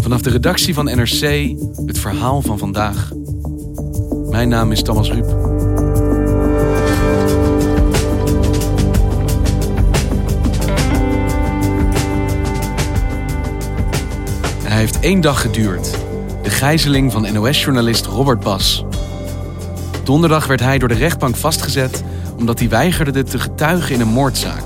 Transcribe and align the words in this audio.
Vanaf 0.00 0.20
de 0.20 0.30
redactie 0.30 0.74
van 0.74 0.84
NRC 0.84 1.54
het 1.86 1.98
verhaal 1.98 2.42
van 2.42 2.58
vandaag. 2.58 3.10
Mijn 4.30 4.48
naam 4.48 4.72
is 4.72 4.82
Thomas 4.82 5.08
Ruip. 5.08 5.26
Hij 14.62 14.76
heeft 14.76 15.00
één 15.00 15.20
dag 15.20 15.40
geduurd. 15.40 15.90
De 16.42 16.50
gijzeling 16.50 17.12
van 17.12 17.32
NOS-journalist 17.32 18.06
Robert 18.06 18.40
Bas. 18.40 18.84
Donderdag 20.04 20.46
werd 20.46 20.60
hij 20.60 20.78
door 20.78 20.88
de 20.88 20.94
rechtbank 20.94 21.36
vastgezet 21.36 22.04
omdat 22.38 22.58
hij 22.58 22.68
weigerde 22.68 23.22
te 23.22 23.38
getuigen 23.38 23.94
in 23.94 24.00
een 24.00 24.08
moordzaak. 24.08 24.62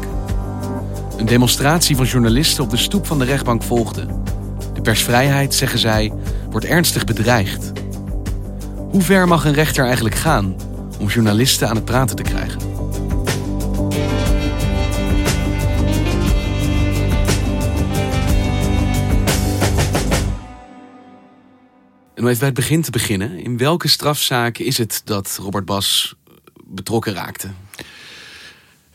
Een 1.17 1.27
demonstratie 1.27 1.97
van 1.97 2.07
journalisten 2.07 2.65
op 2.65 2.71
de 2.71 2.77
stoep 2.77 3.07
van 3.07 3.19
de 3.19 3.25
rechtbank 3.25 3.63
volgde. 3.63 4.20
De 4.81 4.87
persvrijheid, 4.87 5.55
zeggen 5.55 5.79
zij, 5.79 6.13
wordt 6.51 6.67
ernstig 6.67 7.05
bedreigd. 7.05 7.73
Hoe 8.91 9.03
ver 9.03 9.29
mag 9.29 9.45
een 9.45 9.53
rechter 9.53 9.85
eigenlijk 9.85 10.15
gaan 10.15 10.57
om 10.99 11.09
journalisten 11.09 11.69
aan 11.69 11.77
het 11.77 11.85
praten 11.85 12.17
te 12.17 12.23
krijgen? 12.23 12.61
En 22.15 22.23
om 22.23 22.27
even 22.27 22.39
bij 22.39 22.49
het 22.49 22.55
begin 22.55 22.83
te 22.83 22.91
beginnen, 22.91 23.39
in 23.39 23.57
welke 23.57 23.89
strafzaak 23.89 24.59
is 24.59 24.79
het 24.79 25.03
dat 25.05 25.39
Robert 25.43 25.65
Bas 25.65 26.15
betrokken 26.65 27.13
raakte? 27.13 27.49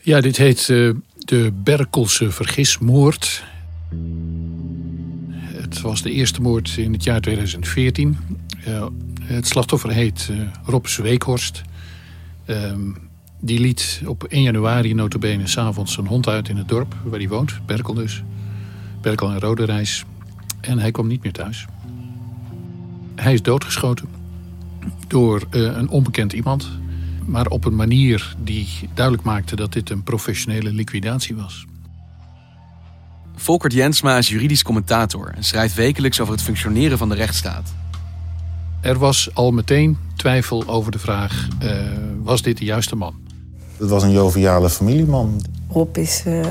Ja, 0.00 0.20
dit 0.20 0.36
heet 0.36 0.68
uh, 0.68 0.94
de 1.18 1.52
Berkelse 1.54 2.30
vergismoord. 2.30 3.44
Was 5.80 6.02
de 6.02 6.10
eerste 6.12 6.40
moord 6.40 6.76
in 6.76 6.92
het 6.92 7.04
jaar 7.04 7.20
2014. 7.20 8.16
Uh, 8.68 8.86
het 9.22 9.46
slachtoffer 9.46 9.90
heet 9.90 10.28
uh, 10.30 10.40
Rob 10.64 10.86
Zweekhorst. 10.86 11.62
Um, 12.46 12.96
die 13.40 13.60
liet 13.60 14.02
op 14.06 14.24
1 14.24 14.42
januari 14.42 14.94
notabene 14.94 15.46
s'avonds 15.46 15.92
zijn 15.92 16.06
hond 16.06 16.28
uit 16.28 16.48
in 16.48 16.56
het 16.56 16.68
dorp 16.68 16.94
waar 17.04 17.18
hij 17.18 17.28
woont. 17.28 17.66
Berkel 17.66 17.94
dus. 17.94 18.22
Berkel 19.00 19.30
en 19.30 19.40
Rode 19.40 19.64
Reis. 19.64 20.04
En 20.60 20.78
hij 20.78 20.90
kwam 20.90 21.06
niet 21.06 21.22
meer 21.22 21.32
thuis. 21.32 21.66
Hij 23.14 23.32
is 23.32 23.42
doodgeschoten 23.42 24.08
door 25.06 25.42
uh, 25.50 25.76
een 25.76 25.88
onbekend 25.88 26.32
iemand. 26.32 26.70
Maar 27.24 27.46
op 27.46 27.64
een 27.64 27.76
manier 27.76 28.36
die 28.42 28.68
duidelijk 28.94 29.26
maakte 29.26 29.56
dat 29.56 29.72
dit 29.72 29.90
een 29.90 30.02
professionele 30.02 30.72
liquidatie 30.72 31.36
was. 31.36 31.66
Volkert 33.38 33.72
Jensma 33.72 34.16
is 34.16 34.28
juridisch 34.28 34.62
commentator 34.62 35.32
en 35.34 35.44
schrijft 35.44 35.74
wekelijks 35.74 36.20
over 36.20 36.32
het 36.32 36.42
functioneren 36.42 36.98
van 36.98 37.08
de 37.08 37.14
rechtsstaat. 37.14 37.74
Er 38.80 38.98
was 38.98 39.30
al 39.34 39.50
meteen 39.50 39.98
twijfel 40.16 40.66
over 40.66 40.92
de 40.92 40.98
vraag: 40.98 41.48
uh, 41.62 41.70
was 42.22 42.42
dit 42.42 42.58
de 42.58 42.64
juiste 42.64 42.96
man? 42.96 43.14
Het 43.76 43.88
was 43.88 44.02
een 44.02 44.12
joviale 44.12 44.70
familieman. 44.70 45.42
Rob 45.68 45.96
is, 45.96 46.22
uh, 46.26 46.46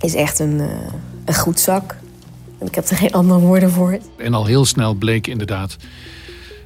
is 0.00 0.14
echt 0.14 0.38
een, 0.38 0.58
uh, 0.58 0.70
een 1.24 1.34
goed 1.34 1.60
zak. 1.60 1.96
Ik 2.60 2.74
heb 2.74 2.88
er 2.88 2.96
geen 2.96 3.12
andere 3.12 3.40
woorden 3.40 3.70
voor. 3.70 3.98
En 4.18 4.34
al 4.34 4.46
heel 4.46 4.64
snel 4.64 4.94
bleek 4.94 5.26
inderdaad 5.26 5.76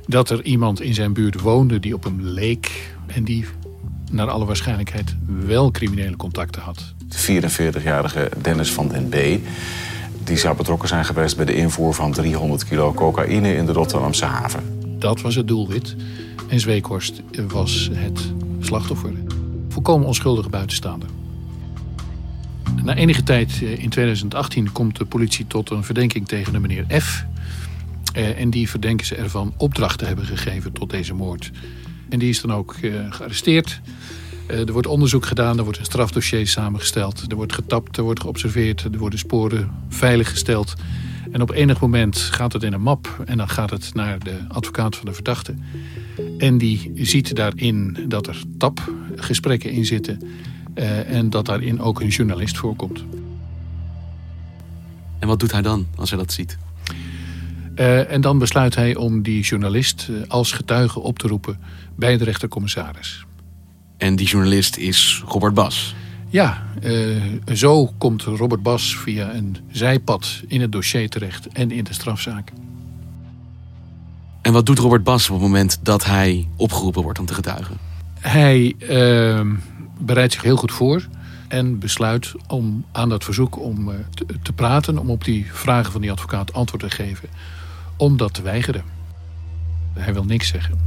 dat 0.07 0.31
er 0.31 0.45
iemand 0.45 0.81
in 0.81 0.95
zijn 0.95 1.13
buurt 1.13 1.41
woonde 1.41 1.81
die 1.81 1.95
op 1.95 2.05
hem 2.05 2.21
leek 2.21 2.95
en 3.07 3.25
die 3.25 3.47
naar 4.11 4.31
alle 4.31 4.45
waarschijnlijkheid 4.45 5.17
wel 5.47 5.71
criminele 5.71 6.17
contacten 6.17 6.63
had. 6.63 6.95
De 7.09 7.43
44-jarige 7.43 8.31
Dennis 8.43 8.73
van 8.73 8.89
den 8.89 9.09
B. 9.09 9.15
Die 10.25 10.37
zou 10.37 10.57
betrokken 10.57 10.89
zijn 10.89 11.05
geweest 11.05 11.37
bij 11.37 11.45
de 11.45 11.55
invoer 11.55 11.95
van 11.95 12.13
300 12.13 12.65
kilo 12.65 12.95
cocaïne 12.95 13.55
in 13.55 13.67
de 13.67 13.73
Rotterdamse 13.73 14.25
haven. 14.25 14.63
Dat 14.99 15.21
was 15.21 15.35
het 15.35 15.49
doelwit. 15.49 15.97
En 16.49 16.61
Zweekhorst 16.61 17.23
was 17.49 17.91
het 17.93 18.33
slachtoffer. 18.61 19.13
Volkomen 19.69 20.07
onschuldige 20.07 20.49
buitenstaander. 20.49 21.09
Na 22.83 22.95
enige 22.95 23.23
tijd 23.23 23.61
in 23.61 23.89
2018 23.89 24.73
komt 24.73 24.97
de 24.97 25.05
politie 25.05 25.47
tot 25.47 25.71
een 25.71 25.85
verdenking 25.85 26.29
tegen 26.29 26.53
de 26.53 26.59
meneer 26.59 26.85
F. 27.01 27.25
En 28.13 28.51
die 28.51 28.71
verdenken 28.71 29.07
ze 29.07 29.15
ervan 29.15 29.55
opdracht 29.57 29.99
te 29.99 30.05
hebben 30.05 30.25
gegeven 30.25 30.73
tot 30.73 30.91
deze 30.91 31.15
moord. 31.15 31.51
En 32.11 32.19
die 32.19 32.29
is 32.29 32.41
dan 32.41 32.53
ook 32.53 32.77
gearresteerd. 33.11 33.81
Er 34.47 34.73
wordt 34.73 34.87
onderzoek 34.87 35.27
gedaan, 35.27 35.59
er 35.59 35.65
wordt 35.65 35.79
een 35.79 35.85
strafdossier 35.85 36.47
samengesteld. 36.47 37.25
Er 37.29 37.37
wordt 37.37 37.53
getapt, 37.53 37.97
er 37.97 38.03
wordt 38.03 38.21
geobserveerd, 38.21 38.85
er 38.85 38.99
worden 38.99 39.19
sporen 39.19 39.71
veiliggesteld. 39.89 40.75
En 41.31 41.43
op 41.43 41.51
enig 41.51 41.81
moment 41.81 42.17
gaat 42.19 42.53
het 42.53 42.63
in 42.63 42.73
een 42.73 42.83
map 42.83 43.23
en 43.27 43.37
dan 43.37 43.49
gaat 43.49 43.71
het 43.71 43.95
naar 43.95 44.19
de 44.19 44.39
advocaat 44.49 44.97
van 44.97 45.07
de 45.07 45.13
verdachte. 45.13 45.55
En 46.39 46.59
die 46.59 46.93
ziet 46.95 47.37
daarin 47.37 48.05
dat 48.09 48.27
er 48.27 48.43
tapgesprekken 48.59 49.71
in 49.71 49.87
zitten 49.87 50.23
uh, 50.75 51.11
en 51.11 51.31
dat 51.31 51.47
daarin 51.47 51.81
ook 51.81 52.01
een 52.01 52.09
journalist 52.09 52.59
voorkomt. 52.59 53.05
En 55.19 55.29
wat 55.29 55.41
doet 55.41 55.53
hij 55.53 55.63
dan 55.63 55.87
als 55.97 56.11
hij 56.11 56.19
dat 56.19 56.33
ziet? 56.33 56.59
Uh, 57.81 58.13
en 58.13 58.21
dan 58.21 58.39
besluit 58.39 58.75
hij 58.75 58.97
om 58.97 59.23
die 59.23 59.43
journalist 59.43 60.09
uh, 60.11 60.23
als 60.29 60.53
getuige 60.53 61.01
op 61.01 61.19
te 61.19 61.29
roepen 61.29 61.59
bij 61.97 62.17
de 62.17 62.25
rechtercommissaris. 62.25 63.25
En 63.97 64.17
die 64.17 64.27
journalist 64.27 64.77
is 64.77 65.23
Robert 65.27 65.55
Bas. 65.55 65.95
Ja, 66.29 66.63
uh, 66.83 67.23
zo 67.55 67.87
komt 67.99 68.23
Robert 68.23 68.63
Bas 68.63 68.97
via 68.97 69.35
een 69.35 69.57
zijpad 69.71 70.43
in 70.47 70.61
het 70.61 70.73
dossier 70.73 71.09
terecht 71.09 71.49
en 71.49 71.71
in 71.71 71.85
de 71.85 71.93
strafzaak. 71.93 72.53
En 74.43 74.53
wat 74.53 74.67
doet 74.67 74.79
Robert 74.79 75.05
Bas 75.05 75.29
op 75.31 75.35
het 75.35 75.45
moment 75.45 75.79
dat 75.83 76.05
hij 76.05 76.49
opgeroepen 76.57 77.03
wordt 77.03 77.19
om 77.19 77.27
te 77.27 77.35
getuigen? 77.35 77.77
Hij 78.19 78.75
uh, 78.79 79.41
bereidt 79.99 80.33
zich 80.33 80.43
heel 80.43 80.57
goed 80.57 80.73
voor 80.73 81.09
en 81.49 81.79
besluit 81.79 82.33
om 82.47 82.85
aan 82.93 83.09
dat 83.09 83.25
verzoek 83.25 83.59
om 83.59 83.91
te, 84.15 84.27
te 84.43 84.53
praten, 84.53 84.99
om 84.99 85.11
op 85.11 85.25
die 85.25 85.47
vragen 85.53 85.93
van 85.93 86.01
die 86.01 86.13
advocaat 86.13 86.53
antwoord 86.53 86.83
te 86.83 86.91
geven, 86.91 87.29
om 88.01 88.17
dat 88.17 88.35
te 88.35 88.43
weigeren. 88.43 88.85
Hij 89.93 90.13
wil 90.13 90.25
niks 90.25 90.49
zeggen. 90.49 90.79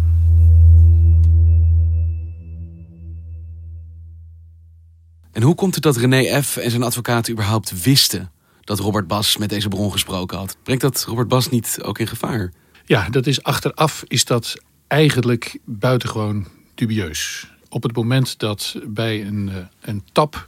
En 5.31 5.41
hoe 5.41 5.55
komt 5.55 5.73
het 5.73 5.83
dat 5.83 5.97
René 5.97 6.41
F. 6.41 6.57
en 6.57 6.69
zijn 6.69 6.83
advocaat 6.83 7.29
überhaupt 7.29 7.83
wisten 7.83 8.31
dat 8.61 8.79
Robert 8.79 9.07
Bas 9.07 9.37
met 9.37 9.49
deze 9.49 9.67
bron 9.67 9.91
gesproken 9.91 10.37
had? 10.37 10.57
Brengt 10.63 10.81
dat 10.81 11.03
Robert 11.03 11.27
Bas 11.27 11.49
niet 11.49 11.79
ook 11.81 11.99
in 11.99 12.07
gevaar? 12.07 12.51
Ja, 12.85 13.09
dat 13.09 13.27
is 13.27 13.43
achteraf 13.43 14.03
is 14.07 14.25
dat 14.25 14.55
eigenlijk 14.87 15.59
buitengewoon 15.65 16.47
dubieus. 16.75 17.51
Op 17.69 17.83
het 17.83 17.95
moment 17.95 18.39
dat 18.39 18.75
bij 18.87 19.25
een, 19.25 19.51
een 19.81 20.03
tap 20.11 20.47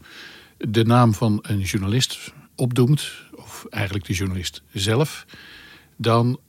de 0.58 0.84
naam 0.84 1.14
van 1.14 1.40
een 1.42 1.62
journalist 1.62 2.34
opdoemt, 2.56 3.12
of 3.36 3.66
eigenlijk 3.70 4.06
de 4.06 4.14
journalist 4.14 4.62
zelf, 4.74 5.26
dan 5.97 6.40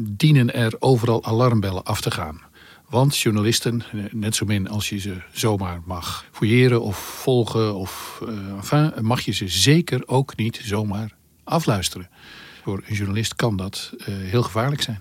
dienen 0.00 0.54
er 0.54 0.74
overal 0.78 1.24
alarmbellen 1.24 1.84
af 1.84 2.00
te 2.00 2.10
gaan. 2.10 2.40
Want 2.88 3.18
journalisten, 3.18 3.82
net 4.10 4.34
zo 4.34 4.44
min 4.44 4.68
als 4.68 4.88
je 4.88 4.98
ze 4.98 5.16
zomaar 5.32 5.80
mag 5.84 6.24
fouilleren 6.32 6.82
of 6.82 6.96
volgen, 6.96 7.74
of, 7.74 8.20
uh, 8.28 8.28
enfin, 8.56 8.92
mag 9.00 9.20
je 9.20 9.32
ze 9.32 9.48
zeker 9.48 10.02
ook 10.06 10.36
niet 10.36 10.60
zomaar 10.64 11.14
afluisteren. 11.44 12.08
Voor 12.62 12.82
een 12.86 12.94
journalist 12.94 13.34
kan 13.34 13.56
dat 13.56 13.92
uh, 13.96 14.06
heel 14.06 14.42
gevaarlijk 14.42 14.82
zijn. 14.82 15.00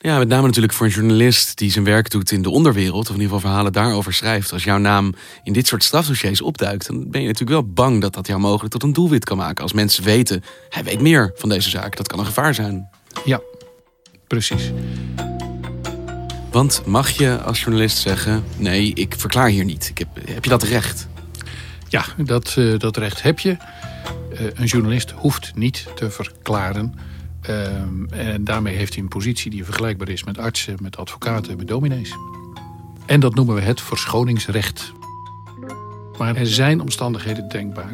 Ja, 0.00 0.18
met 0.18 0.28
name 0.28 0.46
natuurlijk 0.46 0.72
voor 0.72 0.86
een 0.86 0.92
journalist 0.92 1.58
die 1.58 1.70
zijn 1.70 1.84
werk 1.84 2.10
doet 2.10 2.30
in 2.30 2.42
de 2.42 2.50
onderwereld, 2.50 3.08
of 3.08 3.14
in 3.14 3.20
ieder 3.20 3.34
geval 3.34 3.48
verhalen 3.48 3.72
daarover 3.72 4.12
schrijft. 4.12 4.52
Als 4.52 4.64
jouw 4.64 4.78
naam 4.78 5.14
in 5.42 5.52
dit 5.52 5.66
soort 5.66 5.84
strafdossiers 5.84 6.42
opduikt, 6.42 6.86
dan 6.86 7.10
ben 7.10 7.20
je 7.20 7.26
natuurlijk 7.26 7.60
wel 7.60 7.72
bang 7.72 8.00
dat 8.00 8.14
dat 8.14 8.26
jou 8.26 8.40
mogelijk 8.40 8.72
tot 8.72 8.82
een 8.82 8.92
doelwit 8.92 9.24
kan 9.24 9.36
maken. 9.36 9.62
Als 9.62 9.72
mensen 9.72 10.04
weten, 10.04 10.42
hij 10.68 10.84
weet 10.84 11.00
meer 11.00 11.32
van 11.34 11.48
deze 11.48 11.70
zaak, 11.70 11.96
dat 11.96 12.08
kan 12.08 12.18
een 12.18 12.26
gevaar 12.26 12.54
zijn. 12.54 12.88
Ja, 13.24 13.40
precies. 14.26 14.72
Want 16.50 16.82
mag 16.86 17.10
je 17.10 17.40
als 17.40 17.60
journalist 17.60 17.98
zeggen: 17.98 18.44
nee, 18.56 18.92
ik 18.94 19.14
verklaar 19.18 19.48
hier 19.48 19.64
niet? 19.64 19.88
Ik 19.88 19.98
heb, 19.98 20.08
heb 20.24 20.44
je 20.44 20.50
dat 20.50 20.62
recht? 20.62 21.08
Ja, 21.88 22.04
dat, 22.16 22.54
uh, 22.58 22.78
dat 22.78 22.96
recht 22.96 23.22
heb 23.22 23.38
je. 23.38 23.56
Eh, 24.34 24.46
een 24.54 24.66
journalist 24.66 25.10
hoeft 25.10 25.52
niet 25.54 25.86
te 25.94 26.10
verklaren. 26.10 26.94
Ehm, 27.40 28.04
en 28.04 28.44
daarmee 28.44 28.76
heeft 28.76 28.94
hij 28.94 29.02
een 29.02 29.08
positie 29.08 29.50
die 29.50 29.64
vergelijkbaar 29.64 30.08
is 30.08 30.24
met 30.24 30.38
artsen, 30.38 30.76
met 30.80 30.96
advocaten, 30.96 31.56
met 31.56 31.68
dominees. 31.68 32.14
En 33.06 33.20
dat 33.20 33.34
noemen 33.34 33.54
we 33.54 33.60
het 33.60 33.80
verschoningsrecht. 33.80 34.92
Maar 36.18 36.36
er 36.36 36.46
zijn 36.46 36.80
omstandigheden 36.80 37.48
denkbaar 37.48 37.90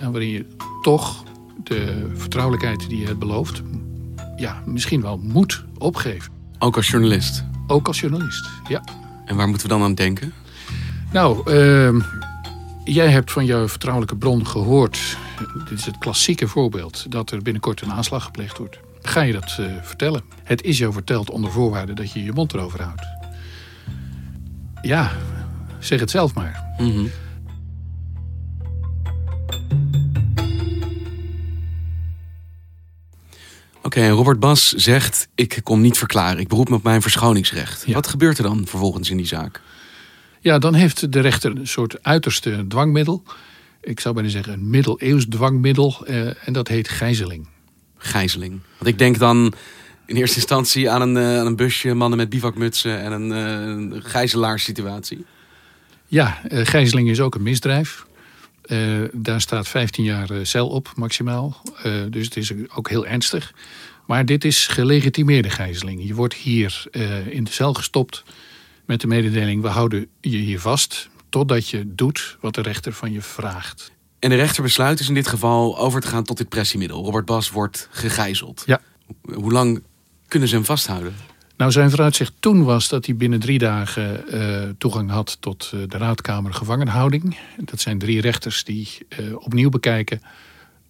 en 0.00 0.12
waarin 0.12 0.30
je 0.30 0.46
toch 0.82 1.24
de 1.64 2.10
vertrouwelijkheid 2.14 2.88
die 2.88 2.98
je 2.98 3.06
hebt 3.06 3.18
beloofd, 3.18 3.62
ja, 4.36 4.62
misschien 4.66 5.00
wel 5.00 5.18
moet 5.22 5.64
opgeven. 5.78 6.32
Ook 6.58 6.76
als 6.76 6.88
journalist? 6.88 7.44
Ook 7.66 7.86
als 7.86 8.00
journalist, 8.00 8.48
ja. 8.68 8.84
En 9.24 9.36
waar 9.36 9.48
moeten 9.48 9.66
we 9.66 9.72
dan 9.74 9.82
aan 9.82 9.94
denken? 9.94 10.32
Nou, 11.12 11.50
ehm, 11.50 12.00
jij 12.84 13.08
hebt 13.08 13.32
van 13.32 13.44
jouw 13.44 13.68
vertrouwelijke 13.68 14.16
bron 14.16 14.46
gehoord... 14.46 15.16
dit 15.68 15.78
is 15.78 15.86
het 15.86 15.98
klassieke 15.98 16.48
voorbeeld... 16.48 17.10
dat 17.10 17.30
er 17.30 17.42
binnenkort 17.42 17.80
een 17.80 17.92
aanslag 17.92 18.24
gepleegd 18.24 18.58
wordt. 18.58 18.78
Ga 19.02 19.20
je 19.20 19.32
dat 19.32 19.56
eh, 19.58 19.66
vertellen? 19.82 20.22
Het 20.42 20.62
is 20.62 20.78
jou 20.78 20.92
verteld 20.92 21.30
onder 21.30 21.50
voorwaarde 21.50 21.92
dat 21.92 22.12
je 22.12 22.24
je 22.24 22.32
mond 22.32 22.54
erover 22.54 22.82
houdt. 22.82 23.06
Ja, 24.82 25.10
zeg 25.78 26.00
het 26.00 26.10
zelf 26.10 26.34
maar. 26.34 26.64
Mhm. 26.78 27.06
Oké, 33.96 34.08
Robert 34.08 34.40
Bas 34.40 34.72
zegt: 34.72 35.28
Ik 35.34 35.60
kom 35.62 35.80
niet 35.80 35.98
verklaren. 35.98 36.40
Ik 36.40 36.48
beroep 36.48 36.68
me 36.68 36.74
op 36.74 36.82
mijn 36.82 37.02
verschoningsrecht. 37.02 37.82
Ja. 37.86 37.94
Wat 37.94 38.06
gebeurt 38.06 38.38
er 38.38 38.44
dan 38.44 38.66
vervolgens 38.66 39.10
in 39.10 39.16
die 39.16 39.26
zaak? 39.26 39.60
Ja, 40.40 40.58
dan 40.58 40.74
heeft 40.74 41.12
de 41.12 41.20
rechter 41.20 41.50
een 41.56 41.66
soort 41.66 42.02
uiterste 42.02 42.64
dwangmiddel. 42.68 43.22
Ik 43.80 44.00
zou 44.00 44.14
bijna 44.14 44.28
zeggen 44.28 44.52
een 44.52 44.70
middeleeuws 44.70 45.24
dwangmiddel. 45.28 46.06
eh, 46.06 46.46
en 46.46 46.52
dat 46.52 46.68
heet 46.68 46.88
gijzeling. 46.88 47.48
Gijzeling. 47.98 48.60
Want 48.78 48.90
ik 48.90 48.98
denk 48.98 49.18
dan 49.18 49.54
in 50.06 50.16
eerste 50.16 50.36
instantie 50.36 50.90
aan 50.90 51.02
een, 51.02 51.16
eh, 51.16 51.38
aan 51.38 51.46
een 51.46 51.56
busje, 51.56 51.94
mannen 51.94 52.18
met 52.18 52.28
bivakmutsen 52.28 53.00
en 53.00 53.12
een, 53.12 53.32
eh, 53.32 53.66
een 53.66 54.02
gijzelaarssituatie. 54.04 55.24
Ja, 56.06 56.40
eh, 56.48 56.66
gijzeling 56.66 57.10
is 57.10 57.20
ook 57.20 57.34
een 57.34 57.42
misdrijf. 57.42 58.06
Eh, 58.64 59.02
daar 59.12 59.40
staat 59.40 59.68
15 59.68 60.04
jaar 60.04 60.30
eh, 60.30 60.38
cel 60.42 60.68
op, 60.68 60.92
maximaal. 60.96 61.62
Eh, 61.82 61.92
dus 62.10 62.24
het 62.24 62.36
is 62.36 62.52
ook 62.74 62.88
heel 62.88 63.06
ernstig. 63.06 63.54
Maar 64.06 64.24
dit 64.24 64.44
is 64.44 64.66
gelegitimeerde 64.66 65.50
gijzeling. 65.50 66.06
Je 66.06 66.14
wordt 66.14 66.34
hier 66.34 66.84
in 67.28 67.44
de 67.44 67.50
cel 67.50 67.74
gestopt 67.74 68.24
met 68.86 69.00
de 69.00 69.06
mededeling... 69.06 69.62
we 69.62 69.68
houden 69.68 70.06
je 70.20 70.36
hier 70.36 70.60
vast 70.60 71.08
totdat 71.28 71.68
je 71.68 71.94
doet 71.94 72.36
wat 72.40 72.54
de 72.54 72.60
rechter 72.60 72.92
van 72.92 73.12
je 73.12 73.22
vraagt. 73.22 73.92
En 74.18 74.28
de 74.28 74.36
rechter 74.36 74.62
besluit 74.62 74.98
dus 74.98 75.08
in 75.08 75.14
dit 75.14 75.28
geval 75.28 75.78
over 75.78 76.00
te 76.00 76.06
gaan 76.06 76.24
tot 76.24 76.36
dit 76.36 76.48
pressiemiddel. 76.48 77.04
Robert 77.04 77.24
Bas 77.24 77.50
wordt 77.50 77.88
gegijzeld. 77.90 78.62
Ja. 78.66 78.80
Hoe 79.22 79.52
lang 79.52 79.82
kunnen 80.28 80.48
ze 80.48 80.54
hem 80.54 80.64
vasthouden? 80.64 81.14
Nou, 81.56 81.70
zijn 81.70 81.90
vooruitzicht 81.90 82.32
toen 82.40 82.64
was 82.64 82.88
dat 82.88 83.06
hij 83.06 83.16
binnen 83.16 83.40
drie 83.40 83.58
dagen 83.58 84.28
eh, 84.28 84.68
toegang 84.78 85.10
had 85.10 85.36
tot 85.40 85.70
eh, 85.74 85.80
de 85.88 85.98
raadkamer 85.98 86.54
gevangenhouding. 86.54 87.38
Dat 87.58 87.80
zijn 87.80 87.98
drie 87.98 88.20
rechters 88.20 88.64
die 88.64 88.88
eh, 89.08 89.18
opnieuw 89.36 89.68
bekijken 89.68 90.22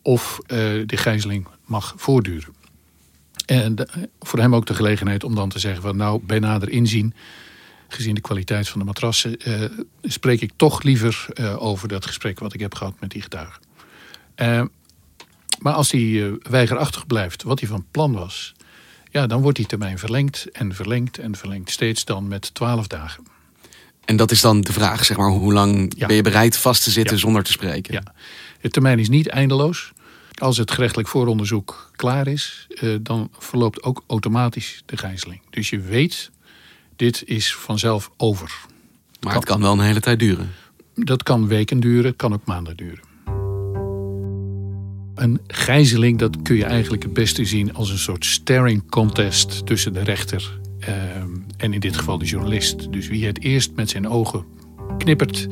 of 0.03 0.41
de 0.87 0.97
gijzeling 0.97 1.47
mag 1.65 1.95
voortduren. 1.97 2.55
En 3.47 3.89
voor 4.21 4.39
hem 4.39 4.55
ook 4.55 4.67
de 4.67 4.75
gelegenheid 4.75 5.25
om 5.25 5.35
dan 5.35 5.49
te 5.49 5.59
zeggen 5.59 5.83
van 5.83 5.97
nou, 5.97 6.21
bij 6.23 6.39
nader 6.39 6.69
inzien, 6.69 7.15
gezien 7.89 8.15
de 8.15 8.21
kwaliteit 8.21 8.69
van 8.69 8.81
de 8.81 8.87
matrassen, 8.87 9.37
spreek 10.03 10.41
ik 10.41 10.53
toch 10.57 10.83
liever 10.83 11.27
over 11.59 11.89
dat 11.89 12.07
gesprek 12.07 12.39
wat 12.39 12.55
ik 12.55 12.61
heb 12.61 12.75
gehad 12.75 12.95
met 13.01 13.11
die 13.11 13.23
getuige. 13.23 13.59
Eh, 14.35 14.63
maar 15.59 15.73
als 15.73 15.91
hij 15.91 16.39
weigerachtig 16.43 17.07
blijft 17.07 17.43
wat 17.43 17.61
hij 17.61 17.69
van 17.69 17.87
plan 17.91 18.13
was, 18.13 18.54
ja, 19.15 19.27
dan 19.27 19.43
wordt 19.43 19.57
die 19.57 19.67
termijn 19.67 19.99
verlengd 19.99 20.47
en 20.53 20.75
verlengd 20.75 21.19
en 21.19 21.37
verlengd. 21.37 21.71
Steeds 21.71 22.05
dan 22.05 22.29
met 22.29 22.55
twaalf 22.55 22.87
dagen. 22.87 23.27
En 24.05 24.17
dat 24.17 24.31
is 24.31 24.41
dan 24.41 24.61
de 24.61 24.73
vraag, 24.73 25.05
zeg 25.05 25.17
maar, 25.17 25.29
hoe 25.31 25.53
lang 25.53 25.93
Ja. 25.97 26.07
ben 26.07 26.17
je 26.17 26.23
bereid 26.23 26.57
vast 26.57 26.85
te 26.85 26.91
zitten 26.91 27.15
Ja. 27.15 27.21
zonder 27.21 27.43
te 27.43 27.53
spreken? 27.53 27.93
Ja. 27.95 28.03
De 28.61 28.69
termijn 28.69 28.99
is 28.99 29.09
niet 29.09 29.29
eindeloos. 29.29 29.93
Als 30.35 30.57
het 30.57 30.71
gerechtelijk 30.71 31.09
vooronderzoek 31.09 31.91
klaar 31.97 32.27
is, 32.27 32.67
eh, 32.69 32.95
dan 33.01 33.29
verloopt 33.39 33.83
ook 33.83 34.03
automatisch 34.07 34.83
de 34.87 34.97
gijzeling. 34.97 35.41
Dus 35.51 35.71
je 35.71 35.81
weet, 35.81 36.31
dit 36.97 37.23
is 37.27 37.55
vanzelf 37.55 38.11
over. 38.17 38.53
Maar 39.21 39.35
het 39.35 39.45
kan 39.45 39.61
wel 39.61 39.73
een 39.73 39.81
hele 39.81 40.01
tijd 40.01 40.19
duren. 40.19 40.53
Dat 40.95 41.23
kan 41.23 41.47
weken 41.47 41.81
duren, 41.81 42.17
kan 42.17 42.33
ook 42.33 42.45
maanden 42.45 42.77
duren. 42.77 43.01
Een 45.15 45.41
gijzeling, 45.47 46.19
dat 46.19 46.43
kun 46.43 46.57
je 46.57 46.65
eigenlijk 46.65 47.03
het 47.03 47.13
beste 47.13 47.45
zien 47.45 47.75
als 47.75 47.91
een 47.91 47.99
soort 47.99 48.25
staring 48.25 48.91
contest 48.91 49.67
tussen 49.67 49.93
de 49.93 50.03
rechter 50.03 50.59
ehm, 50.79 51.29
en 51.57 51.73
in 51.73 51.81
dit 51.81 51.97
geval 51.97 52.19
de 52.19 52.25
journalist. 52.25 52.93
Dus 52.93 53.09
wie 53.09 53.27
het 53.27 53.43
eerst 53.43 53.73
met 53.75 53.91
zijn 53.91 54.09
ogen 54.09 54.45
knippert, 54.99 55.47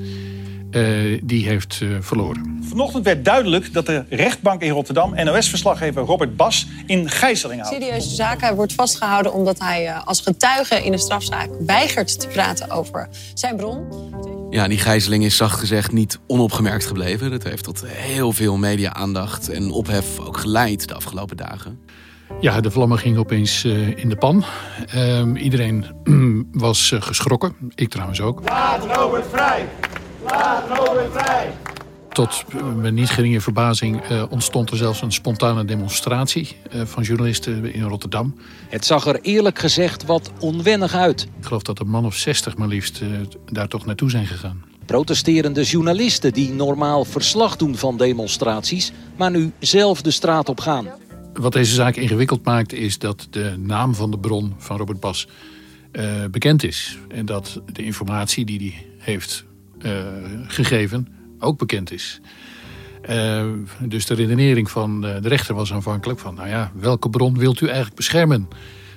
eh, 0.71 1.21
die 1.23 1.49
heeft 1.49 1.79
eh, 1.83 1.89
verloren. 2.01 2.59
Vanochtend 2.63 3.05
werd 3.05 3.25
duidelijk 3.25 3.73
dat 3.73 3.87
de 3.87 4.05
rechtbank 4.09 4.63
in 4.63 4.71
Rotterdam 4.71 5.15
NOS-verslaggever 5.25 6.03
Robert 6.03 6.37
Bas 6.37 6.67
in 6.87 7.11
gijzeling 7.11 7.61
houdt. 7.61 7.77
serieuze 7.77 8.15
zaak. 8.15 8.41
Hij 8.41 8.55
wordt 8.55 8.73
vastgehouden 8.73 9.33
omdat 9.33 9.59
hij 9.59 9.87
eh, 9.87 10.07
als 10.07 10.21
getuige 10.21 10.85
in 10.85 10.93
een 10.93 10.99
strafzaak 10.99 11.49
weigert 11.67 12.21
te 12.21 12.27
praten 12.27 12.71
over 12.71 13.09
zijn 13.35 13.57
bron. 13.57 14.42
Ja, 14.53 14.69
die 14.69 14.79
gijzeling 14.79 15.25
is 15.25 15.37
zacht 15.37 15.59
gezegd 15.59 15.93
niet 15.93 16.19
onopgemerkt 16.27 16.87
gebleven. 16.87 17.31
Dat 17.31 17.43
heeft 17.43 17.65
tot 17.65 17.85
heel 17.87 18.33
veel 18.33 18.57
media-aandacht 18.57 19.49
en 19.49 19.71
ophef 19.71 20.19
ook 20.19 20.37
geleid 20.37 20.89
de 20.89 20.95
afgelopen 20.95 21.37
dagen. 21.37 21.81
Ja, 22.41 22.61
de 22.61 22.71
vlammen 22.71 22.99
gingen 22.99 23.21
opeens 23.21 23.65
eh, 23.65 23.97
in 23.97 24.09
de 24.09 24.17
pan. 24.17 24.45
Ehm, 24.87 25.37
iedereen 25.37 25.87
was 26.53 26.93
eh, 26.93 27.03
geschrokken. 27.03 27.55
Ik 27.75 27.89
trouwens 27.89 28.21
ook. 28.21 28.43
Laat 28.45 28.97
Robert 28.97 29.27
vrij! 29.31 29.69
Laat 30.25 30.79
Robert 30.79 31.13
vrij! 31.13 31.53
Tot 32.13 32.45
eh, 32.49 32.75
mijn 32.75 32.95
niet 32.95 33.11
geringe 33.11 33.41
verbazing 33.41 34.01
eh, 34.01 34.25
ontstond 34.31 34.71
er 34.71 34.77
zelfs 34.77 35.03
een 35.03 35.13
spontane 35.13 35.65
demonstratie 35.65 36.57
eh, 36.71 36.81
van 36.85 37.03
journalisten 37.03 37.75
in 37.75 37.83
Rotterdam. 37.83 38.35
Het 38.69 38.85
zag 38.85 39.07
er 39.07 39.21
eerlijk 39.21 39.59
gezegd 39.59 40.05
wat 40.05 40.31
onwennig 40.41 40.95
uit. 40.95 41.23
Ik 41.39 41.45
geloof 41.45 41.63
dat 41.63 41.81
een 41.81 41.89
man 41.89 42.05
of 42.05 42.15
zestig 42.15 42.57
maar 42.57 42.69
liefst 42.69 43.01
daar 43.53 43.69
toch 43.69 43.87
naartoe 43.87 44.11
zijn 44.11 44.27
gegaan. 44.27 44.65
Protesterende 44.87 45.63
journalisten 45.63 46.33
die 46.33 46.53
normaal 46.53 47.05
verslag 47.05 47.57
doen 47.57 47.77
van 47.77 47.97
demonstraties, 47.97 48.93
maar 49.17 49.31
nu 49.31 49.53
zelf 49.59 50.03
de 50.03 50.11
straat 50.11 50.49
op 50.49 50.61
gaan. 50.61 50.89
Wat 51.33 51.53
deze 51.53 51.75
zaak 51.75 51.97
ingewikkeld 51.97 52.45
maakt 52.45 52.73
is 52.73 52.99
dat 52.99 53.27
de 53.31 53.55
naam 53.59 53.95
van 53.95 54.11
de 54.11 54.19
bron 54.19 54.55
van 54.59 54.77
Robert 54.77 55.01
Bas 55.01 55.29
bekend 56.31 56.65
is. 56.65 56.99
En 57.09 57.27
dat 57.27 57.61
de 57.73 57.85
informatie 57.85 58.45
die 58.45 58.59
hij 58.59 58.87
heeft 58.99 59.45
gegeven 60.47 61.22
ook 61.43 61.59
bekend 61.59 61.93
is. 61.93 62.21
Eh, 63.03 63.47
dus 63.81 64.07
de 64.07 64.15
redenering 64.15 64.71
van 64.71 65.07
eh, 65.07 65.23
de 65.23 65.29
rechter 65.29 65.55
was 65.55 65.73
aanvankelijk 65.73 66.19
van... 66.19 66.35
nou 66.35 66.49
ja, 66.49 66.73
welke 66.75 67.11
bron 67.11 67.39
wilt 67.39 67.61
u 67.61 67.67
eigenlijk 67.67 67.97
beschermen? 67.97 68.49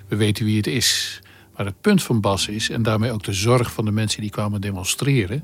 We 0.07 0.15
weten 0.15 0.45
wie 0.45 0.57
het 0.57 0.67
is. 0.67 1.21
Maar 1.55 1.65
het 1.65 1.81
punt 1.81 2.03
van 2.03 2.21
Bas 2.21 2.47
is, 2.47 2.69
en 2.69 2.83
daarmee 2.83 3.11
ook 3.11 3.23
de 3.23 3.33
zorg 3.33 3.71
van 3.71 3.85
de 3.85 3.91
mensen 3.91 4.21
die 4.21 4.29
kwamen 4.29 4.61
demonstreren... 4.61 5.43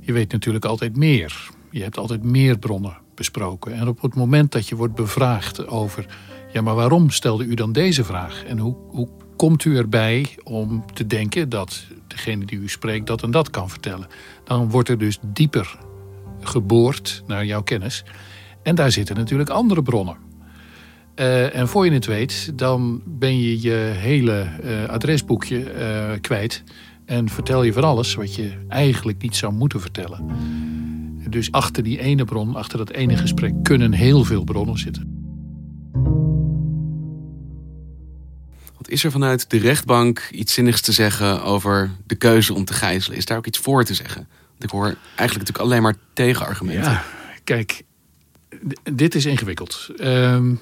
je 0.00 0.12
weet 0.12 0.32
natuurlijk 0.32 0.64
altijd 0.64 0.96
meer. 0.96 1.50
Je 1.70 1.82
hebt 1.82 1.98
altijd 1.98 2.22
meer 2.22 2.58
bronnen 2.58 2.96
besproken. 3.14 3.74
En 3.74 3.88
op 3.88 4.02
het 4.02 4.14
moment 4.14 4.52
dat 4.52 4.68
je 4.68 4.76
wordt 4.76 4.94
bevraagd 4.94 5.66
over... 5.66 6.06
ja, 6.52 6.60
maar 6.60 6.74
waarom 6.74 7.10
stelde 7.10 7.44
u 7.44 7.54
dan 7.54 7.72
deze 7.72 8.04
vraag? 8.04 8.44
En 8.44 8.58
hoe, 8.58 8.76
hoe 8.88 9.08
komt 9.36 9.64
u 9.64 9.76
erbij 9.76 10.36
om 10.42 10.84
te 10.92 11.06
denken 11.06 11.48
dat 11.48 11.84
degene 12.06 12.44
die 12.44 12.58
u 12.58 12.68
spreekt 12.68 13.06
dat 13.06 13.22
en 13.22 13.30
dat 13.30 13.50
kan 13.50 13.70
vertellen? 13.70 14.06
Dan 14.44 14.70
wordt 14.70 14.88
er 14.88 14.98
dus 14.98 15.18
dieper 15.22 15.78
geboord 16.40 17.22
naar 17.26 17.44
jouw 17.44 17.62
kennis. 17.62 18.04
En 18.62 18.74
daar 18.74 18.92
zitten 18.92 19.16
natuurlijk 19.16 19.50
andere 19.50 19.82
bronnen. 19.82 20.16
Eh, 21.14 21.54
en 21.54 21.68
voor 21.68 21.84
je 21.84 21.92
het 21.92 22.06
weet, 22.06 22.52
dan 22.58 23.02
ben 23.06 23.40
je 23.40 23.60
je 23.60 23.92
hele 23.96 24.40
eh, 24.40 24.84
adresboekje 24.84 25.70
eh, 25.70 26.20
kwijt. 26.20 26.62
En 27.04 27.28
vertel 27.28 27.62
je 27.62 27.72
van 27.72 27.84
alles 27.84 28.14
wat 28.14 28.34
je 28.34 28.52
eigenlijk 28.68 29.22
niet 29.22 29.36
zou 29.36 29.52
moeten 29.52 29.80
vertellen. 29.80 30.28
Dus 31.28 31.52
achter 31.52 31.82
die 31.82 32.00
ene 32.00 32.24
bron, 32.24 32.56
achter 32.56 32.78
dat 32.78 32.90
ene 32.90 33.16
gesprek, 33.16 33.54
kunnen 33.62 33.92
heel 33.92 34.24
veel 34.24 34.44
bronnen 34.44 34.78
zitten. 34.78 35.18
Wat 38.76 38.88
is 38.88 39.04
er 39.04 39.10
vanuit 39.10 39.50
de 39.50 39.58
rechtbank 39.58 40.28
iets 40.32 40.54
zinnigs 40.54 40.80
te 40.80 40.92
zeggen 40.92 41.42
over 41.42 41.90
de 42.06 42.14
keuze 42.14 42.54
om 42.54 42.64
te 42.64 42.72
gijzelen? 42.72 43.18
Is 43.18 43.24
daar 43.24 43.38
ook 43.38 43.46
iets 43.46 43.58
voor 43.58 43.84
te 43.84 43.94
zeggen? 43.94 44.28
Ik 44.60 44.70
hoor 44.70 44.84
eigenlijk 44.84 44.98
natuurlijk 45.16 45.58
alleen 45.58 45.82
maar 45.82 45.96
tegenargumenten. 46.12 46.92
Ja, 46.92 47.04
kijk, 47.44 47.82
dit 48.92 49.14
is 49.14 49.24
ingewikkeld. 49.24 49.88
Ehm, 49.96 50.54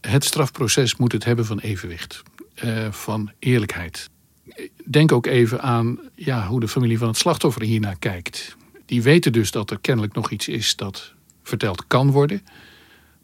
het 0.00 0.24
strafproces 0.24 0.96
moet 0.96 1.12
het 1.12 1.24
hebben 1.24 1.46
van 1.46 1.58
evenwicht, 1.58 2.22
eh, 2.54 2.92
van 2.92 3.30
eerlijkheid. 3.38 4.10
Denk 4.84 5.12
ook 5.12 5.26
even 5.26 5.62
aan 5.62 5.98
ja, 6.14 6.46
hoe 6.46 6.60
de 6.60 6.68
familie 6.68 6.98
van 6.98 7.08
het 7.08 7.16
slachtoffer 7.16 7.62
hiernaar 7.62 7.98
kijkt. 7.98 8.56
Die 8.86 9.02
weten 9.02 9.32
dus 9.32 9.50
dat 9.50 9.70
er 9.70 9.78
kennelijk 9.80 10.14
nog 10.14 10.30
iets 10.30 10.48
is 10.48 10.76
dat 10.76 11.12
verteld 11.42 11.86
kan 11.86 12.10
worden. 12.10 12.42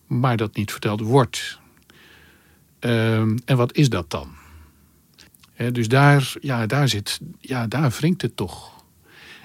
maar 0.06 0.36
dat 0.36 0.56
niet 0.56 0.70
verteld 0.70 1.00
wordt. 1.00 1.58
Ehm, 2.78 3.36
en 3.44 3.56
wat 3.56 3.76
is 3.76 3.88
dat 3.88 4.10
dan? 4.10 4.28
Dus 5.72 5.88
daar, 5.88 6.32
ja, 6.40 6.66
daar, 6.66 6.88
zit, 6.88 7.20
ja, 7.40 7.66
daar 7.66 7.90
wringt 7.90 8.22
het 8.22 8.36
toch. 8.36 8.79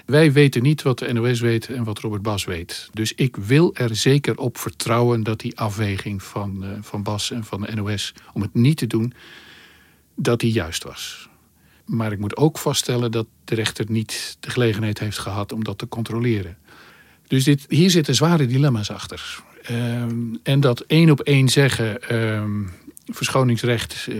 Wij 0.06 0.32
weten 0.32 0.62
niet 0.62 0.82
wat 0.82 0.98
de 0.98 1.12
NOS 1.12 1.40
weet 1.40 1.68
en 1.68 1.84
wat 1.84 1.98
Robert 1.98 2.22
Bas 2.22 2.44
weet. 2.44 2.88
Dus 2.92 3.14
ik 3.14 3.36
wil 3.36 3.74
er 3.74 3.96
zeker 3.96 4.38
op 4.38 4.58
vertrouwen 4.58 5.22
dat 5.22 5.40
die 5.40 5.58
afweging 5.58 6.22
van, 6.22 6.64
eh, 6.64 6.70
van 6.80 7.02
Bas 7.02 7.30
en 7.30 7.44
van 7.44 7.60
de 7.60 7.74
NOS 7.74 8.14
om 8.32 8.42
het 8.42 8.54
niet 8.54 8.76
te 8.76 8.86
doen, 8.86 9.12
dat 10.14 10.40
die 10.40 10.52
juist 10.52 10.84
was. 10.84 11.28
Maar 11.84 12.12
ik 12.12 12.18
moet 12.18 12.36
ook 12.36 12.58
vaststellen 12.58 13.10
dat 13.10 13.26
de 13.44 13.54
rechter 13.54 13.84
niet 13.88 14.36
de 14.40 14.50
gelegenheid 14.50 14.98
heeft 14.98 15.18
gehad 15.18 15.52
om 15.52 15.64
dat 15.64 15.78
te 15.78 15.88
controleren. 15.88 16.58
Dus 17.26 17.44
dit, 17.44 17.64
hier 17.68 17.90
zitten 17.90 18.14
zware 18.14 18.46
dilemma's 18.46 18.90
achter. 18.90 19.42
Ehm, 19.62 20.34
en 20.42 20.60
dat 20.60 20.80
één 20.80 21.10
op 21.10 21.20
één 21.20 21.48
zeggen, 21.48 22.02
ehm, 22.02 22.62
verschoningsrecht 23.12 24.06
uh, 24.08 24.18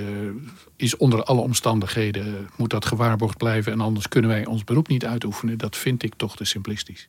is 0.77 0.97
onder 0.97 1.23
alle 1.23 1.41
omstandigheden, 1.41 2.49
moet 2.57 2.71
dat 2.71 2.87
gewaarborgd 2.87 3.37
blijven 3.37 3.73
en 3.73 3.81
anders 3.81 4.09
kunnen 4.09 4.31
wij 4.31 4.47
ons 4.47 4.65
beroep 4.65 4.89
niet 4.89 5.05
uitoefenen, 5.05 5.59
dat 5.59 5.77
vind 5.77 6.03
ik 6.03 6.15
toch 6.17 6.37
te 6.37 6.45
simplistisch. 6.45 7.09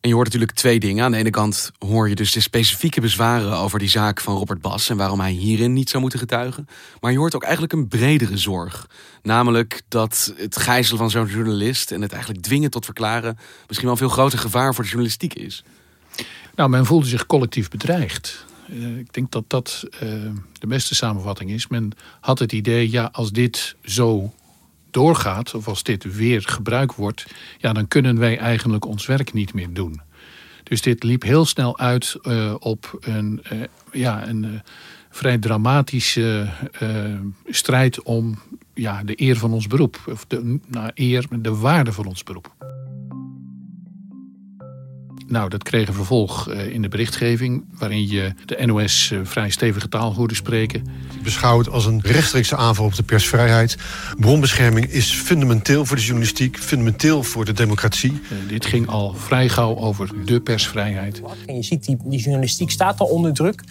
En 0.00 0.08
je 0.08 0.14
hoort 0.14 0.26
natuurlijk 0.26 0.52
twee 0.52 0.80
dingen. 0.80 1.04
Aan 1.04 1.10
de 1.10 1.16
ene 1.16 1.30
kant 1.30 1.70
hoor 1.78 2.08
je 2.08 2.14
dus 2.14 2.32
de 2.32 2.40
specifieke 2.40 3.00
bezwaren 3.00 3.56
over 3.56 3.78
die 3.78 3.88
zaak 3.88 4.20
van 4.20 4.36
Robert 4.36 4.60
Bas 4.60 4.88
en 4.90 4.96
waarom 4.96 5.20
hij 5.20 5.30
hierin 5.30 5.72
niet 5.72 5.90
zou 5.90 6.00
moeten 6.00 6.18
getuigen. 6.18 6.68
Maar 7.00 7.12
je 7.12 7.18
hoort 7.18 7.34
ook 7.34 7.42
eigenlijk 7.42 7.72
een 7.72 7.88
bredere 7.88 8.36
zorg. 8.36 8.88
Namelijk 9.22 9.82
dat 9.88 10.34
het 10.36 10.56
gijzelen 10.56 10.98
van 10.98 11.10
zo'n 11.10 11.26
journalist 11.26 11.90
en 11.90 12.02
het 12.02 12.12
eigenlijk 12.12 12.42
dwingen 12.42 12.70
tot 12.70 12.84
verklaren 12.84 13.38
misschien 13.66 13.88
wel 13.88 13.90
een 13.90 14.06
veel 14.06 14.16
groter 14.16 14.38
gevaar 14.38 14.74
voor 14.74 14.84
de 14.84 14.90
journalistiek 14.90 15.34
is. 15.34 15.64
Nou, 16.54 16.70
men 16.70 16.86
voelde 16.86 17.06
zich 17.06 17.26
collectief 17.26 17.68
bedreigd. 17.68 18.46
Uh, 18.72 18.98
ik 18.98 19.12
denk 19.12 19.30
dat 19.30 19.44
dat 19.46 19.84
uh, 19.94 20.00
de 20.58 20.66
beste 20.66 20.94
samenvatting 20.94 21.50
is. 21.50 21.66
Men 21.66 21.92
had 22.20 22.38
het 22.38 22.52
idee, 22.52 22.90
ja, 22.90 23.08
als 23.12 23.32
dit 23.32 23.76
zo 23.84 24.32
doorgaat, 24.90 25.54
of 25.54 25.68
als 25.68 25.82
dit 25.82 26.16
weer 26.16 26.42
gebruikt 26.42 26.94
wordt, 26.94 27.26
ja, 27.58 27.72
dan 27.72 27.88
kunnen 27.88 28.18
wij 28.18 28.38
eigenlijk 28.38 28.84
ons 28.84 29.06
werk 29.06 29.32
niet 29.32 29.54
meer 29.54 29.72
doen. 29.72 30.00
Dus 30.62 30.82
dit 30.82 31.02
liep 31.02 31.22
heel 31.22 31.44
snel 31.44 31.78
uit 31.78 32.16
uh, 32.22 32.54
op 32.58 32.98
een, 33.00 33.42
ja, 33.92 34.28
een 34.28 34.62
vrij 35.10 35.38
dramatische 35.38 36.48
strijd 37.46 38.02
om 38.02 38.38
ja, 38.74 39.02
de 39.04 39.22
eer 39.22 39.36
van 39.36 39.52
ons 39.52 39.66
beroep. 39.66 40.00
Of 40.06 40.24
de 40.26 40.58
nou, 40.66 40.90
eer, 40.94 41.26
de 41.30 41.54
waarde 41.54 41.92
van 41.92 42.06
ons 42.06 42.22
beroep. 42.22 42.79
Nou, 45.30 45.48
dat 45.48 45.62
kreeg 45.62 45.88
een 45.88 45.94
vervolg 45.94 46.48
uh, 46.48 46.66
in 46.66 46.82
de 46.82 46.88
berichtgeving, 46.88 47.64
waarin 47.78 48.08
je 48.08 48.34
de 48.46 48.66
NOS 48.66 49.10
uh, 49.10 49.20
vrij 49.22 49.50
stevige 49.50 49.88
taal 49.88 50.14
hoorde 50.14 50.34
spreken. 50.34 50.86
Beschouwd 51.22 51.68
als 51.68 51.86
een 51.86 52.00
rechtstreekse 52.02 52.56
aanval 52.56 52.84
op 52.84 52.94
de 52.94 53.02
persvrijheid. 53.02 53.76
Bronbescherming 54.18 54.86
is 54.86 55.12
fundamenteel 55.12 55.84
voor 55.86 55.96
de 55.96 56.02
journalistiek, 56.02 56.58
fundamenteel 56.58 57.22
voor 57.22 57.44
de 57.44 57.52
democratie. 57.52 58.12
Uh, 58.12 58.48
dit 58.48 58.66
ging 58.66 58.88
al 58.88 59.14
vrij 59.14 59.48
gauw 59.48 59.76
over 59.76 60.10
de 60.24 60.40
persvrijheid. 60.40 61.22
En 61.46 61.56
je 61.56 61.62
ziet, 61.62 61.84
die, 61.84 61.96
die 62.04 62.20
journalistiek 62.20 62.70
staat 62.70 63.00
al 63.00 63.06
onder 63.06 63.32
druk. 63.32 63.62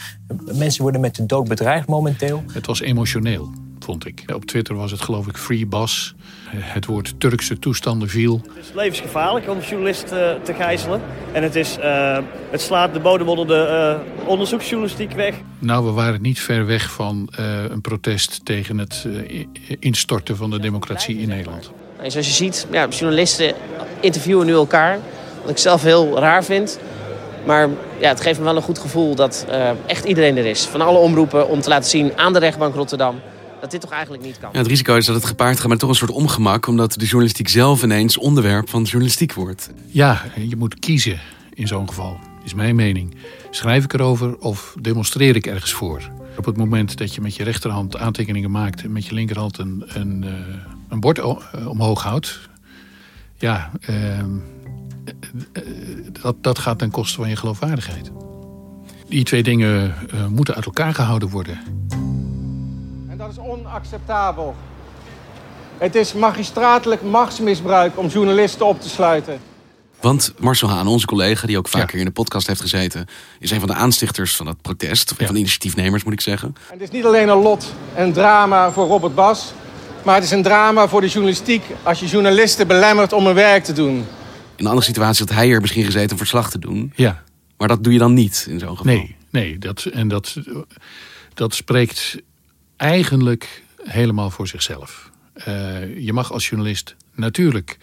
Mensen 0.54 0.82
worden 0.82 1.02
met 1.02 1.16
de 1.16 1.26
dood 1.26 1.48
bedreigd 1.48 1.88
momenteel. 1.88 2.44
Het 2.52 2.66
was 2.66 2.82
emotioneel 2.82 3.69
vond 3.84 4.06
ik. 4.06 4.24
Op 4.34 4.46
Twitter 4.46 4.76
was 4.76 4.92
het 4.92 5.02
geloof 5.02 5.28
ik 5.28 5.38
Free 5.38 5.66
Bas. 5.66 6.14
Het 6.50 6.86
woord 6.86 7.20
Turkse 7.20 7.60
toestanden 7.60 8.10
viel. 8.10 8.42
Het 8.56 8.66
is 8.66 8.72
levensgevaarlijk 8.74 9.50
om 9.50 9.58
een 9.58 9.64
journalist 9.64 10.04
uh, 10.04 10.32
te 10.44 10.54
gijzelen. 10.54 11.02
En 11.32 11.44
het, 11.44 11.56
is, 11.56 11.78
uh, 11.78 12.18
het 12.50 12.62
slaat 12.62 12.94
de 12.94 13.00
bodem 13.00 13.30
onder 13.30 13.48
de 13.48 14.00
uh, 14.24 14.28
onderzoeksjournalistiek 14.28 15.12
weg. 15.12 15.36
Nou, 15.60 15.86
we 15.86 15.92
waren 15.92 16.22
niet 16.22 16.40
ver 16.40 16.66
weg 16.66 16.92
van 16.92 17.30
een 17.70 17.82
protest 17.82 18.46
tegen 18.46 18.78
het 18.78 19.08
instorten 19.80 20.36
van 20.36 20.50
de 20.50 20.60
democratie 20.60 21.18
in 21.18 21.28
Nederland. 21.28 21.72
En 22.02 22.12
zoals 22.12 22.28
je 22.28 22.34
ziet, 22.34 22.68
ja, 22.72 22.88
journalisten 22.88 23.54
interviewen 24.00 24.46
nu 24.46 24.54
elkaar. 24.54 25.00
Wat 25.42 25.50
ik 25.50 25.58
zelf 25.58 25.84
heel 25.84 26.20
raar 26.20 26.44
vind. 26.44 26.80
Maar 27.46 27.70
ja, 28.00 28.10
het 28.10 28.22
geeft 28.22 28.40
me 28.40 28.46
wel 28.46 28.56
een 28.56 28.62
goed 28.62 28.80
gevoel 28.80 29.16
dat 29.16 29.46
echt 29.86 30.06
iedereen 30.06 30.38
er 30.38 30.46
is. 30.46 30.66
Van 30.66 30.82
alle 30.82 30.98
omroepen 30.98 31.50
om 31.50 31.62
te 31.62 31.70
laten 31.70 31.90
zien 31.90 32.12
aan 32.16 32.34
de 32.34 32.40
rechtbank 32.40 32.76
Rotterdam 32.76 33.22
dat 33.62 33.72
dit 33.72 33.82
toch 33.82 33.92
eigenlijk 33.92 34.24
niet 34.24 34.40
kan. 34.40 34.50
Ja, 34.52 34.58
het 34.58 34.68
risico 34.68 34.96
is 34.96 35.06
dat 35.06 35.16
het 35.16 35.26
gepaard 35.26 35.60
gaat 35.60 35.70
met 35.70 35.80
toch 35.80 35.90
een 35.90 35.96
soort 35.96 36.12
ongemak... 36.12 36.68
omdat 36.68 36.94
de 36.94 37.06
journalistiek 37.06 37.48
zelf 37.48 37.84
ineens 37.84 38.18
onderwerp 38.18 38.70
van 38.70 38.84
journalistiek 38.84 39.34
wordt. 39.34 39.70
Ja, 39.88 40.26
je 40.48 40.56
moet 40.56 40.80
kiezen 40.80 41.20
in 41.54 41.68
zo'n 41.68 41.88
geval, 41.88 42.20
is 42.44 42.54
mijn 42.54 42.76
mening. 42.76 43.16
Schrijf 43.50 43.84
ik 43.84 43.94
erover 43.94 44.38
of 44.38 44.76
demonstreer 44.82 45.36
ik 45.36 45.46
ergens 45.46 45.74
voor? 45.74 46.10
Op 46.38 46.46
het 46.46 46.58
moment 46.58 46.98
dat 46.98 47.16
je 47.16 47.22
met 47.22 47.36
je 47.36 47.44
rechterhand 47.44 47.98
aantekeningen 47.98 48.52
maakt... 48.52 48.84
en 48.84 48.92
met 48.92 49.06
je 49.06 49.14
linkerhand 49.14 49.58
een, 49.58 49.84
een, 49.88 50.24
uh, 50.24 50.32
een 50.90 51.00
bord 51.00 51.20
omhoog 51.68 52.04
houdt... 52.04 52.50
ja, 53.38 53.72
uh, 53.90 54.24
dat, 56.22 56.36
dat 56.44 56.60
gaat 56.60 56.80
ten 56.80 56.92
koste 56.92 57.16
van 57.16 57.30
je 57.30 57.36
geloofwaardigheid. 57.36 58.12
Die 59.08 59.24
twee 59.24 59.44
dingen 59.44 59.94
uh, 60.14 60.28
moeten 60.28 60.56
uit 60.56 60.66
elkaar 60.66 60.94
gehouden 60.94 61.30
worden 61.30 61.60
dat 63.36 63.46
is 63.46 63.52
onacceptabel. 63.52 64.56
Het 65.78 65.96
is 65.96 66.14
magistratelijk 66.14 67.02
machtsmisbruik 67.02 67.98
om 67.98 68.08
journalisten 68.08 68.66
op 68.66 68.82
te 68.82 68.90
sluiten. 68.90 69.40
Want 70.00 70.34
Marcel 70.38 70.70
Haan, 70.70 70.88
onze 70.88 71.06
collega, 71.06 71.48
die 71.48 71.58
ook 71.58 71.68
vaker 71.68 71.94
ja. 71.94 72.00
in 72.00 72.06
de 72.06 72.12
podcast 72.12 72.48
heeft 72.48 72.62
gezeten, 72.62 73.06
is 73.40 73.52
een 73.52 73.60
van 73.60 73.68
de 73.68 73.74
aanstichters 73.74 74.36
van 74.36 74.48
het 74.48 74.62
protest. 74.62 75.12
Of 75.12 75.16
ja. 75.16 75.20
een 75.20 75.26
van 75.26 75.36
de 75.36 75.42
initiatiefnemers, 75.42 76.04
moet 76.04 76.14
ik 76.14 76.22
zeggen. 76.22 76.56
En 76.68 76.74
het 76.74 76.82
is 76.82 76.90
niet 76.90 77.06
alleen 77.06 77.30
een 77.30 77.42
lot 77.42 77.74
en 77.96 78.14
drama 78.14 78.72
voor 78.72 78.88
Robert 78.88 79.16
Bas, 79.16 79.54
maar 80.04 80.16
het 80.16 80.24
is 80.24 80.32
een 80.32 80.44
drama 80.44 80.88
voor 80.88 81.02
de 81.02 81.08
journalistiek 81.08 81.64
als 81.84 82.00
je 82.00 82.06
journalisten 82.06 82.68
belemmert 82.68 83.14
om 83.14 83.26
hun 83.26 83.36
werk 83.36 83.64
te 83.64 83.74
doen. 83.74 83.96
In 83.96 84.06
een 84.56 84.68
andere 84.68 84.86
situatie 84.86 85.26
had 85.26 85.36
hij 85.36 85.52
er 85.52 85.62
misschien 85.62 85.86
gezeten 85.86 86.12
om 86.12 86.18
verslag 86.18 86.50
te 86.50 86.60
doen. 86.60 86.94
Ja. 86.96 87.24
Maar 87.58 87.68
dat 87.68 87.84
doe 87.84 87.94
je 87.94 88.00
dan 88.00 88.14
niet 88.14 88.46
in 88.50 88.60
zo'n 88.60 88.78
geval. 88.78 88.86
Nee, 88.86 89.16
nee 89.30 89.58
dat, 89.58 89.86
en 89.86 90.08
dat, 90.08 90.36
dat 91.34 91.54
spreekt 91.54 92.18
eigenlijk 92.80 93.64
helemaal 93.84 94.30
voor 94.30 94.48
zichzelf. 94.48 95.10
Uh, 95.48 95.98
je 95.98 96.14
mag 96.14 96.32
als 96.32 96.50
journalist 96.50 96.96
natuurlijk 97.14 97.78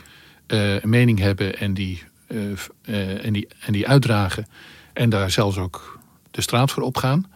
uh, 0.47 0.83
een 0.83 0.89
mening 0.89 1.19
hebben 1.19 1.59
en 1.59 1.75
die, 1.75 2.03
uh, 2.29 3.25
en, 3.25 3.33
die, 3.33 3.49
en 3.61 3.73
die 3.73 3.89
uitdragen. 3.89 4.47
En 4.93 5.11
daar 5.11 5.31
zelfs 5.31 5.57
ook 5.57 5.99
de 6.31 6.41
straat 6.41 6.71
voor 6.71 6.83
opgaan. 6.83 7.31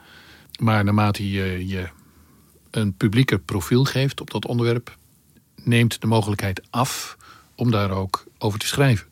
Maar 0.61 0.85
naarmate 0.85 1.31
je 1.31 1.67
je 1.67 1.88
een 2.71 2.95
publieker 2.95 3.38
profiel 3.38 3.85
geeft 3.85 4.21
op 4.21 4.31
dat 4.31 4.47
onderwerp, 4.47 4.97
neemt 5.64 6.00
de 6.00 6.07
mogelijkheid 6.07 6.62
af 6.71 7.17
om 7.55 7.71
daar 7.71 7.90
ook 7.90 8.25
over 8.38 8.59
te 8.59 8.67
schrijven. 8.67 9.07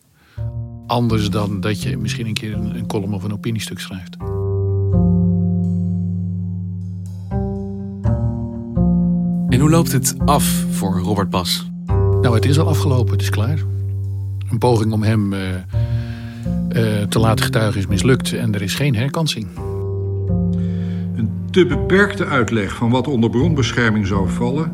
Anders 0.87 1.31
dan 1.31 1.61
dat 1.61 1.83
je 1.83 1.97
misschien 1.97 2.27
een 2.27 2.35
keer 2.35 2.53
een, 2.53 2.75
een 2.77 2.87
column 2.87 3.15
of 3.15 3.23
een 3.23 3.33
opiniestuk 3.33 3.81
schrijft. 3.81 4.17
En 9.59 9.65
hoe 9.65 9.73
loopt 9.73 9.93
het 9.93 10.15
af 10.25 10.65
voor 10.71 10.99
Robert 10.99 11.31
Bas? 11.31 11.71
Nou, 12.21 12.35
het 12.35 12.45
is 12.45 12.59
al 12.59 12.69
afgelopen, 12.69 13.13
het 13.13 13.23
is 13.23 13.31
klaar. 13.31 13.59
Een 14.51 14.59
poging 14.59 14.93
om 14.93 15.03
hem 15.03 15.33
uh, 15.33 15.41
uh, 15.41 17.03
te 17.03 17.19
laten 17.19 17.45
getuigen 17.45 17.81
is 17.81 17.87
mislukt 17.87 18.33
en 18.33 18.55
er 18.55 18.63
is 18.63 18.75
geen 18.75 18.95
herkansing. 18.95 19.47
Een 21.15 21.31
te 21.51 21.67
beperkte 21.67 22.25
uitleg 22.25 22.75
van 22.75 22.91
wat 22.91 23.09
onder 23.09 23.31
bronbescherming 23.31 24.07
zou 24.07 24.29
vallen, 24.29 24.73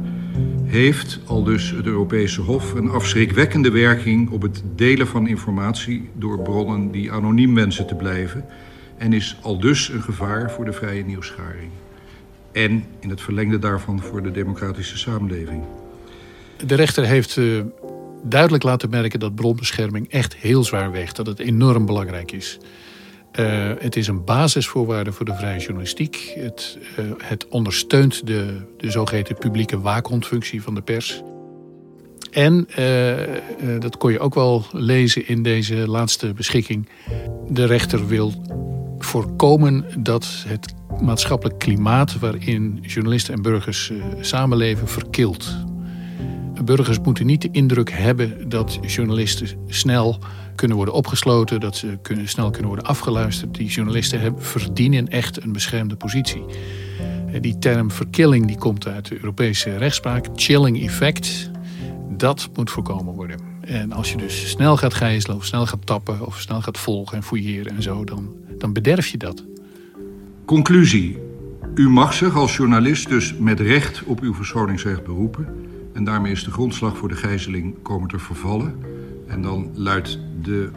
heeft, 0.65 1.21
al 1.27 1.45
dus 1.45 1.71
het 1.71 1.87
Europese 1.87 2.41
Hof, 2.41 2.75
een 2.75 2.91
afschrikwekkende 2.91 3.71
werking 3.71 4.31
op 4.31 4.43
het 4.43 4.63
delen 4.75 5.07
van 5.07 5.27
informatie 5.27 6.11
door 6.15 6.43
bronnen 6.43 6.91
die 6.91 7.13
anoniem 7.13 7.55
wensen 7.55 7.87
te 7.87 7.95
blijven 7.95 8.45
en 8.99 9.13
is 9.13 9.39
al 9.43 9.59
dus 9.59 9.89
een 9.89 10.03
gevaar 10.03 10.51
voor 10.51 10.65
de 10.65 10.73
vrije 10.73 11.05
nieuwsgaring 11.05 11.71
en 12.55 12.85
in 13.01 13.11
het 13.11 13.21
verlengde 13.21 13.59
daarvan 13.59 14.01
voor 14.01 14.23
de 14.23 14.31
democratische 14.31 14.99
samenleving. 14.99 15.63
De 16.67 16.75
rechter 16.75 17.05
heeft 17.05 17.37
uh, 17.37 17.63
duidelijk 18.23 18.63
laten 18.63 18.91
merken 18.91 19.21
dat 19.21 19.35
bronbescherming 19.35 20.11
echt 20.11 20.37
heel 20.37 20.65
zwaar 20.65 20.91
weegt, 20.91 21.17
dat 21.17 21.27
het 21.27 21.39
enorm 21.39 21.87
belangrijk 21.87 22.33
is. 22.33 22.59
Uh, 23.41 23.73
het 23.79 23.97
is 23.97 24.07
een 24.07 24.25
basisvoorwaarde 24.25 25.13
voor 25.13 25.27
de 25.27 25.35
vrije 25.35 25.61
journalistiek. 25.61 26.33
Het, 26.35 26.79
uh, 26.99 27.05
het 27.19 27.49
ondersteunt 27.49 28.27
de, 28.27 28.61
de 28.77 28.91
zogeheten 28.91 29.39
publieke 29.39 29.81
waakhondfunctie 29.81 30.63
van 30.63 30.75
de 30.75 30.83
pers. 30.83 31.23
En, 32.31 32.69
dat 33.79 33.97
kon 33.97 34.13
je 34.13 34.19
ook 34.19 34.35
wel 34.35 34.65
lezen 34.73 35.29
in 35.29 35.43
deze 35.43 35.75
laatste 35.75 36.33
beschikking, 36.33 36.89
de 37.49 37.65
rechter 37.65 38.07
wil 38.07 38.33
voorkomen 39.05 39.85
dat 39.99 40.45
het 40.47 40.75
maatschappelijk 41.01 41.59
klimaat 41.59 42.19
waarin 42.19 42.79
journalisten 42.83 43.35
en 43.35 43.43
burgers 43.43 43.91
uh, 43.91 44.05
samenleven 44.21 44.89
verkilt. 44.89 45.57
burgers 46.65 46.99
moeten 46.99 47.27
niet 47.27 47.43
de 47.43 47.49
indruk 47.53 47.91
hebben 47.91 48.49
dat 48.49 48.79
journalisten 48.87 49.49
snel 49.67 50.19
kunnen 50.55 50.77
worden 50.77 50.95
opgesloten, 50.95 51.61
dat 51.61 51.77
ze 51.77 51.99
kunnen, 52.03 52.29
snel 52.29 52.51
kunnen 52.51 52.69
worden 52.69 52.87
afgeluisterd. 52.87 53.55
Die 53.55 53.69
journalisten 53.69 54.21
hebben, 54.21 54.43
verdienen 54.43 55.09
echt 55.09 55.43
een 55.43 55.53
beschermde 55.53 55.97
positie. 55.97 56.45
Die 57.41 57.59
term 57.59 57.91
verkilling 57.91 58.47
die 58.47 58.59
komt 58.59 58.87
uit 58.87 59.09
de 59.09 59.15
Europese 59.15 59.77
rechtspraak, 59.77 60.27
chilling 60.35 60.83
effect, 60.83 61.51
dat 62.11 62.49
moet 62.55 62.71
voorkomen 62.71 63.15
worden. 63.15 63.54
En 63.67 63.93
als 63.93 64.11
je 64.11 64.17
dus 64.17 64.51
snel 64.51 64.77
gaat 64.77 64.95
gijzelen 64.95 65.37
of 65.37 65.45
snel 65.45 65.67
gaat 65.67 65.87
tappen 65.87 66.27
of 66.27 66.41
snel 66.41 66.63
gaat 66.63 66.79
volgen 66.79 67.17
en 67.17 67.23
fouilleren 67.23 67.77
en 67.77 67.83
zo, 67.83 68.05
dan, 68.05 68.35
dan 68.59 68.73
bederf 68.73 69.07
je 69.07 69.19
dat. 69.19 69.45
Conclusie. 70.45 71.19
U 71.75 71.89
mag 71.89 72.13
zich 72.13 72.37
als 72.37 72.57
journalist 72.57 73.09
dus 73.09 73.35
met 73.35 73.61
recht 73.61 74.03
op 74.05 74.21
uw 74.21 74.35
verschoningsrecht 74.35 75.05
beroepen. 75.05 75.49
En 75.93 76.05
daarmee 76.05 76.33
is 76.33 76.45
de 76.45 76.51
grondslag 76.51 76.97
voor 76.97 77.09
de 77.09 77.17
gijzeling 77.17 77.83
komen 77.83 78.09
te 78.09 78.19
vervallen. 78.19 78.75
En 79.27 79.43
dan 79.43 79.71
luidt 79.75 80.19
de 80.43 80.71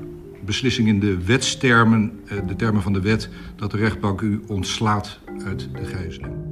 beslissing 0.45 0.87
in 0.87 0.99
de 0.99 1.23
wetstermen, 1.25 2.19
eh, 2.25 2.37
de 2.47 2.55
termen 2.55 2.81
van 2.81 2.93
de 2.93 3.01
wet, 3.01 3.29
dat 3.55 3.71
de 3.71 3.77
rechtbank 3.77 4.21
u 4.21 4.41
ontslaat 4.47 5.19
uit 5.45 5.69
de 5.73 5.85
gijzeling. 5.85 6.46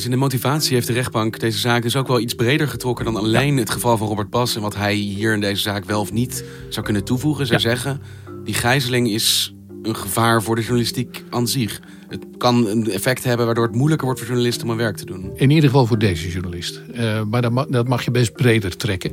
Dus 0.00 0.08
in 0.08 0.14
de 0.14 0.22
motivatie 0.24 0.74
heeft 0.74 0.86
de 0.86 0.92
rechtbank 0.92 1.38
deze 1.38 1.58
zaak 1.58 1.82
dus 1.82 1.96
ook 1.96 2.08
wel 2.08 2.20
iets 2.20 2.34
breder 2.34 2.68
getrokken 2.68 3.04
dan 3.04 3.16
alleen 3.16 3.56
het 3.56 3.70
geval 3.70 3.96
van 3.96 4.08
Robert 4.08 4.30
Bas 4.30 4.56
en 4.56 4.62
wat 4.62 4.76
hij 4.76 4.94
hier 4.94 5.32
in 5.32 5.40
deze 5.40 5.62
zaak 5.62 5.84
wel 5.84 6.00
of 6.00 6.12
niet 6.12 6.44
zou 6.68 6.84
kunnen 6.84 7.04
toevoegen. 7.04 7.46
Zou 7.46 7.60
zeggen, 7.60 8.00
die 8.44 8.54
gijzeling 8.54 9.08
is 9.08 9.54
een 9.82 9.96
gevaar 9.96 10.42
voor 10.42 10.54
de 10.54 10.60
journalistiek 10.60 11.24
aan 11.30 11.48
zich. 11.48 11.80
Het 12.08 12.26
kan 12.36 12.66
een 12.66 12.90
effect 12.90 13.24
hebben 13.24 13.46
waardoor 13.46 13.66
het 13.66 13.74
moeilijker 13.74 14.06
wordt 14.06 14.20
voor 14.20 14.28
journalisten 14.28 14.64
om 14.64 14.70
hun 14.70 14.78
werk 14.78 14.96
te 14.96 15.04
doen. 15.04 15.30
In 15.34 15.50
ieder 15.50 15.70
geval 15.70 15.86
voor 15.86 15.98
deze 15.98 16.30
journalist. 16.30 16.80
Uh, 16.94 17.22
maar 17.22 17.42
dat 17.42 17.52
mag, 17.52 17.66
dat 17.66 17.88
mag, 17.88 18.04
je 18.04 18.10
best 18.10 18.32
breder 18.32 18.76
trekken. 18.76 19.12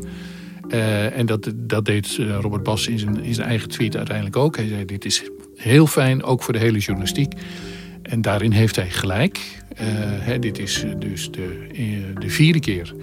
Uh, 0.69 1.17
en 1.17 1.25
dat, 1.25 1.51
dat 1.55 1.85
deed 1.85 2.17
eh, 2.19 2.37
Robert 2.41 2.63
Bas 2.63 2.87
in 2.87 2.99
zijn, 2.99 3.23
in 3.23 3.33
zijn 3.33 3.47
eigen 3.47 3.69
tweet 3.69 3.95
uiteindelijk 3.95 4.35
ook. 4.35 4.55
Hij 4.55 4.67
zei: 4.67 4.85
Dit 4.85 5.05
is 5.05 5.23
heel 5.55 5.87
fijn, 5.87 6.23
ook 6.23 6.43
voor 6.43 6.53
de 6.53 6.59
hele 6.59 6.79
journalistiek. 6.79 7.33
En 8.07 8.21
daarin 8.21 8.51
heeft 8.51 8.75
hij 8.75 8.89
gelijk. 8.89 9.61
Uh, 9.73 9.79
hè, 10.01 10.39
dit 10.39 10.59
is 10.59 10.85
dus 10.99 11.31
de, 11.31 11.67
de 12.19 12.29
vierde 12.29 12.59
keer 12.59 12.93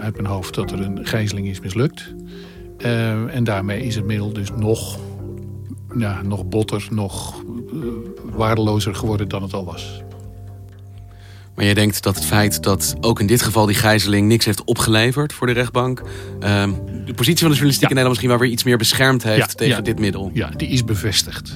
uit 0.00 0.14
mijn 0.14 0.26
hoofd 0.26 0.54
dat 0.54 0.70
er 0.70 0.80
een 0.80 1.06
gijzeling 1.06 1.48
is 1.48 1.60
mislukt. 1.60 2.14
en 3.28 3.44
daarmee 3.44 3.82
is 3.82 3.94
het 3.94 4.04
middel 4.04 4.32
dus 4.32 4.50
nog 4.56 4.98
ja, 5.98 6.22
nog 6.22 6.48
botter, 6.48 6.86
nog 6.90 7.42
waardelozer 8.22 8.94
geworden 8.94 9.28
dan 9.28 9.42
het 9.42 9.52
al 9.52 9.64
was. 9.64 10.02
Maar 11.54 11.64
jij 11.64 11.74
denkt 11.74 12.02
dat 12.02 12.14
het 12.14 12.24
feit 12.24 12.62
dat 12.62 12.94
ook 13.00 13.20
in 13.20 13.26
dit 13.26 13.42
geval 13.42 13.66
die 13.66 13.74
gijzeling 13.74 14.28
niks 14.28 14.44
heeft 14.44 14.64
opgeleverd 14.64 15.32
voor 15.32 15.46
de 15.46 15.52
rechtbank, 15.52 16.00
uh, 16.00 16.06
de 17.04 17.14
positie 17.14 17.38
van 17.38 17.48
de 17.48 17.54
journalistiek 17.54 17.82
ja. 17.82 17.88
in 17.88 17.94
Nederland 17.94 18.08
misschien 18.08 18.28
wel 18.28 18.38
weer 18.38 18.50
iets 18.50 18.64
meer 18.64 18.76
beschermd 18.76 19.22
heeft 19.22 19.38
ja, 19.38 19.46
tegen 19.46 19.76
ja, 19.76 19.80
dit 19.80 19.98
middel? 19.98 20.30
Ja, 20.34 20.48
die 20.48 20.68
is 20.68 20.84
bevestigd. 20.84 21.52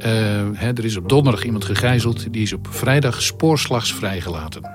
Uh, 0.00 0.06
hè, 0.52 0.72
er 0.72 0.84
is 0.84 0.96
op 0.96 1.08
donderdag 1.08 1.44
iemand 1.44 1.64
gegijzeld, 1.64 2.32
die 2.32 2.42
is 2.42 2.52
op 2.52 2.68
vrijdag 2.70 3.22
spoorslags 3.22 3.94
vrijgelaten. 3.94 4.70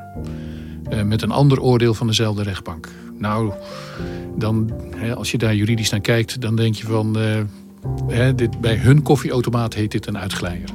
Uh, 0.90 1.02
met 1.02 1.22
een 1.22 1.32
ander 1.32 1.62
oordeel 1.62 1.94
van 1.94 2.08
dezelfde 2.08 2.44
rechtbank. 2.44 2.90
Nou, 3.18 3.52
dan, 4.36 4.72
hè, 4.96 5.16
als 5.16 5.32
je 5.32 5.38
daar 5.38 5.56
juridisch 5.56 5.90
naar 5.90 6.00
kijkt, 6.00 6.42
dan 6.42 6.56
denk 6.56 6.76
je 6.76 6.86
van 6.86 7.18
He, 8.08 8.36
dit, 8.36 8.62
bij 8.62 8.76
hun 8.76 9.02
koffieautomaat 9.02 9.74
heet 9.74 9.92
dit 9.92 10.08
een 10.08 10.18
uitglijder. 10.18 10.70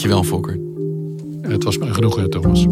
Dankjewel, 0.00 0.24
Volker. 0.24 0.58
Het 1.42 1.64
was 1.64 1.78
me 1.78 1.94
genoeg, 1.94 2.28
Thomas. 2.28 2.66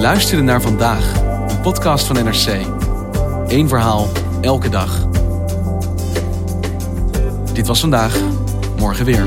luisterde 0.00 0.42
naar 0.42 0.62
vandaag, 0.62 1.14
een 1.48 1.60
podcast 1.60 2.06
van 2.06 2.16
NRC. 2.24 2.66
Eén 3.46 3.68
verhaal, 3.68 4.08
elke 4.40 4.68
dag. 4.68 5.08
Dit 7.52 7.66
was 7.66 7.80
vandaag, 7.80 8.20
morgen 8.78 9.04
weer. 9.04 9.26